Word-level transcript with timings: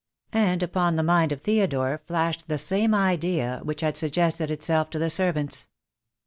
And 0.33 0.63
upon 0.63 0.95
the 0.95 1.03
mind 1.03 1.31
of 1.31 1.41
Theodore 1.41 2.01
flashed 2.07 2.47
the 2.47 2.57
same 2.57 2.95
idea 2.95 3.61
which 3.63 3.81
had 3.81 3.97
sug 3.97 4.09
gested 4.13 4.49
itself 4.49 4.89
to 4.89 4.97
the 4.97 5.11
servants. 5.11 5.67